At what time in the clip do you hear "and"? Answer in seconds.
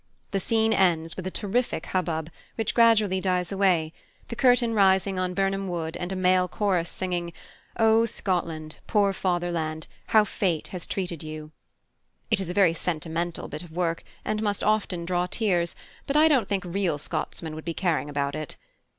5.95-6.11, 14.25-14.41